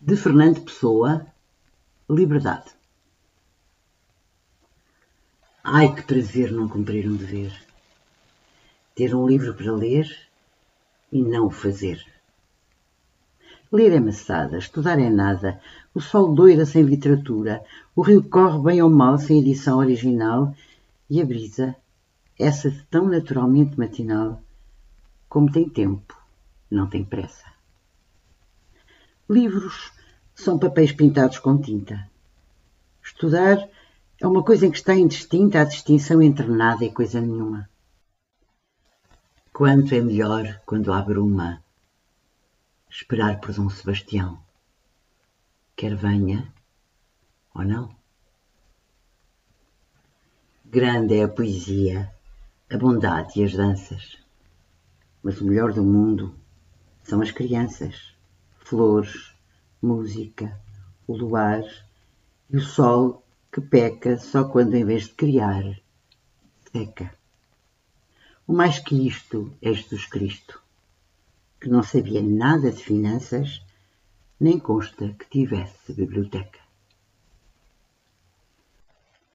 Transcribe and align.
de 0.00 0.14
Fernando 0.14 0.60
Pessoa, 0.60 1.26
Liberdade. 2.08 2.70
Ai, 5.64 5.92
que 5.92 6.02
prazer 6.02 6.52
não 6.52 6.68
cumprir 6.68 7.08
um 7.10 7.16
dever. 7.16 7.52
Ter 8.94 9.12
um 9.12 9.26
livro 9.26 9.54
para 9.54 9.72
ler 9.72 10.08
e 11.10 11.20
não 11.20 11.46
o 11.46 11.50
fazer. 11.50 12.00
Ler 13.72 13.92
é 13.92 13.98
maçada, 13.98 14.56
estudar 14.56 15.00
é 15.00 15.10
nada, 15.10 15.60
o 15.92 16.00
sol 16.00 16.32
doira 16.32 16.64
sem 16.64 16.84
literatura, 16.84 17.64
o 17.94 18.00
rio 18.00 18.22
corre 18.22 18.62
bem 18.62 18.80
ou 18.80 18.88
mal 18.88 19.18
sem 19.18 19.40
edição 19.40 19.78
original 19.78 20.54
e 21.10 21.20
a 21.20 21.26
brisa, 21.26 21.74
essa 22.38 22.72
tão 22.88 23.08
naturalmente 23.08 23.76
matinal, 23.76 24.40
como 25.28 25.50
tem 25.50 25.68
tempo, 25.68 26.16
não 26.70 26.86
tem 26.86 27.04
pressa. 27.04 27.57
Livros 29.30 29.92
são 30.34 30.58
papéis 30.58 30.90
pintados 30.90 31.38
com 31.38 31.60
tinta. 31.60 32.10
Estudar 33.02 33.68
é 34.18 34.26
uma 34.26 34.42
coisa 34.42 34.64
em 34.64 34.70
que 34.70 34.78
está 34.78 34.94
indistinta 34.94 35.60
a 35.60 35.64
distinção 35.64 36.22
entre 36.22 36.46
nada 36.46 36.82
e 36.82 36.90
coisa 36.90 37.20
nenhuma. 37.20 37.68
Quanto 39.52 39.94
é 39.94 40.00
melhor 40.00 40.62
quando 40.64 40.90
há 40.94 41.02
bruma 41.02 41.62
esperar 42.88 43.38
por 43.38 43.52
Dom 43.52 43.68
Sebastião, 43.68 44.42
quer 45.76 45.94
venha 45.94 46.50
ou 47.54 47.64
não. 47.64 47.94
Grande 50.64 51.18
é 51.18 51.24
a 51.24 51.28
poesia, 51.28 52.10
a 52.70 52.78
bondade 52.78 53.40
e 53.40 53.44
as 53.44 53.52
danças, 53.52 54.16
mas 55.22 55.38
o 55.38 55.44
melhor 55.44 55.74
do 55.74 55.84
mundo 55.84 56.34
são 57.02 57.20
as 57.20 57.30
crianças 57.30 58.16
flores, 58.68 59.34
música, 59.80 60.60
o 61.06 61.16
luar 61.16 61.64
e 62.50 62.56
o 62.58 62.60
sol 62.60 63.24
que 63.50 63.62
peca 63.62 64.18
só 64.18 64.44
quando, 64.44 64.74
em 64.74 64.84
vez 64.84 65.04
de 65.04 65.14
criar, 65.14 65.64
seca. 66.70 67.14
O 68.46 68.52
mais 68.52 68.78
que 68.78 69.06
isto 69.06 69.56
é 69.62 69.72
Jesus 69.72 70.04
Cristo, 70.04 70.60
que 71.58 71.68
não 71.68 71.82
sabia 71.82 72.22
nada 72.22 72.70
de 72.70 72.84
finanças, 72.84 73.64
nem 74.38 74.58
consta 74.58 75.14
que 75.18 75.30
tivesse 75.30 75.94
biblioteca. 75.94 76.60